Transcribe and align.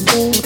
Thank 0.00 0.38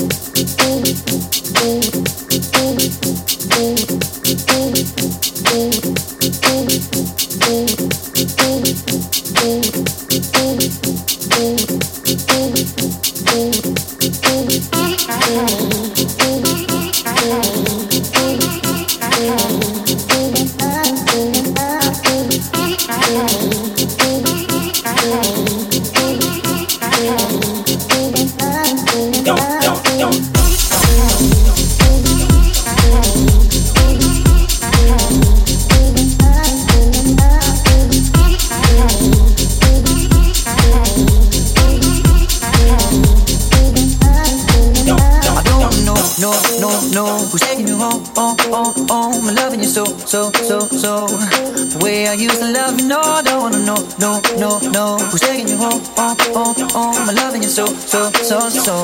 who's 47.33 47.41
taking 47.41 47.67
you 47.67 47.79
home, 47.79 48.05
home, 48.15 48.37
home, 48.53 48.75
home. 48.89 49.27
I'm 49.27 49.35
loving 49.35 49.61
you 49.61 49.67
so, 49.67 49.87
so, 49.87 50.31
so, 50.33 50.61
so. 50.69 51.09
The 51.09 51.81
way 51.83 52.07
I 52.07 52.13
used 52.13 52.39
to 52.41 52.53
love 52.53 52.79
you, 52.79 52.87
no, 52.87 53.01
I 53.01 53.23
don't 53.23 53.41
wanna 53.41 53.65
know, 53.65 53.81
no, 53.99 54.21
no, 54.37 54.61
no. 54.69 54.99
Who's 55.09 55.21
taking 55.21 55.49
you 55.49 55.57
home, 55.57 55.81
home, 55.97 56.17
home, 56.37 56.69
home. 56.71 57.09
I'm 57.09 57.15
loving 57.17 57.43
you 57.43 57.49
so, 57.49 57.65
so, 57.67 58.13
so, 58.13 58.39
so. 58.51 58.75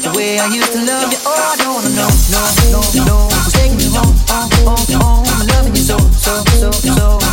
The 0.00 0.12
way 0.16 0.40
I 0.40 0.46
used 0.48 0.72
to 0.72 0.80
love 0.80 1.12
you, 1.12 1.18
oh, 1.26 1.52
I 1.52 1.56
don't 1.60 1.74
wanna 1.76 1.92
know, 1.92 2.10
no, 2.32 2.42
no, 2.72 2.80
no. 3.04 3.16
Who's 3.44 3.52
taking 3.52 3.80
you 3.80 3.90
home, 3.92 4.16
home, 4.32 4.50
home, 4.64 5.00
home. 5.00 5.26
I'm 5.28 5.46
loving 5.48 5.76
you 5.76 5.84
so, 5.84 5.98
so, 6.16 6.42
so, 6.56 6.72
so. 6.72 7.23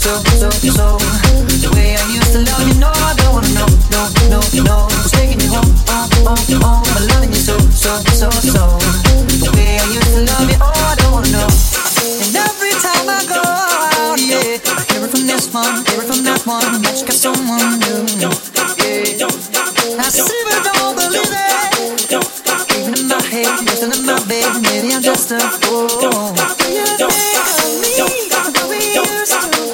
so, 0.00 0.16
so, 0.40 0.48
so. 0.72 0.86
The 1.60 1.68
way 1.76 1.92
I 1.92 2.04
used 2.08 2.32
to 2.32 2.40
love 2.40 2.64
you, 2.64 2.80
no, 2.80 2.88
I 2.88 3.12
don't 3.20 3.36
wanna 3.36 3.52
know, 3.52 3.68
no, 3.92 4.00
no, 4.32 4.40
no. 4.64 4.76
It's 5.04 5.12
taking 5.12 5.40
you 5.44 5.52
home, 5.52 5.68
oh, 5.92 6.08
oh, 6.24 6.56
oh. 6.64 6.80
I'm 6.96 7.04
loving 7.12 7.28
you 7.36 7.42
so, 7.42 7.58
so, 7.68 8.00
so, 8.16 8.32
so. 8.32 8.64
The 9.44 9.52
way 9.52 9.76
I 9.76 9.84
used 9.92 10.16
to 10.16 10.24
love 10.24 10.48
you, 10.48 10.56
oh, 10.56 10.72
I 10.72 10.96
don't 10.96 11.12
wanna 11.12 11.28
know. 11.36 11.50
And 12.24 12.32
every 12.32 12.72
time 12.80 13.12
I 13.12 13.20
go 13.28 13.44
out, 13.44 14.16
yeah, 14.16 14.56
hear 14.88 15.04
it 15.04 15.12
from 15.12 15.28
this 15.28 15.52
one, 15.52 15.84
hear 15.84 16.00
it 16.00 16.08
from 16.08 16.24
that 16.24 16.40
one, 16.48 16.80
that 16.80 16.96
you 16.96 17.04
got 17.04 17.20
someone 17.20 17.76
new. 17.84 18.08
Yeah, 18.80 20.00
I 20.00 20.08
see, 20.08 20.40
but 20.48 20.64
don't 20.64 20.96
believe 20.96 21.28
it. 21.28 22.08
Even 22.72 22.96
in 22.96 23.04
my 23.04 23.20
head, 23.20 23.52
nothing 23.68 23.92
in 23.92 24.02
my 24.08 24.16
bed, 24.24 24.48
maybe 24.64 24.96
I'm 24.96 25.02
just 25.04 25.28
a 25.30 25.40
fool. 25.60 25.92
Do 25.92 26.08
you 26.72 26.88
think 26.88 27.04
of 27.04 27.12
me? 27.84 28.00
used 28.94 29.32
to 29.32 29.69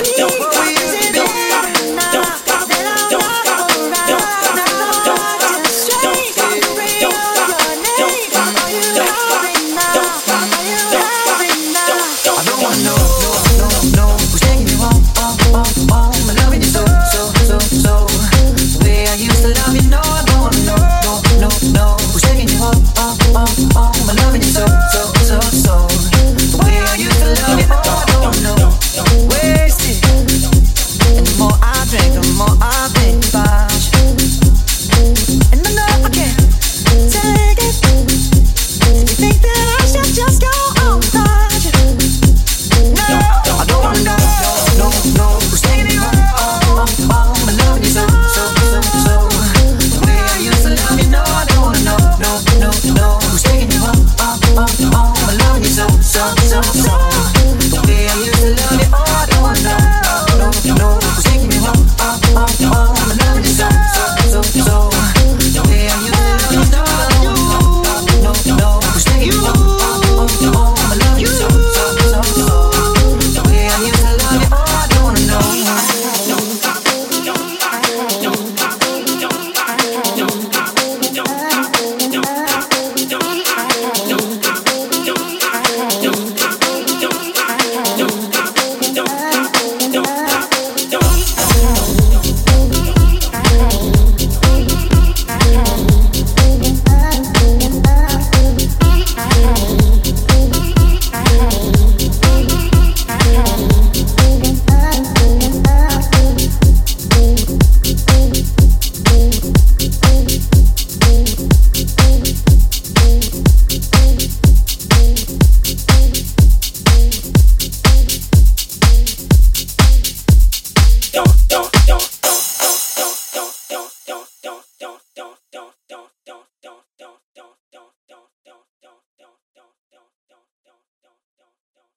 so, 56.62 56.62
so 56.62 57.06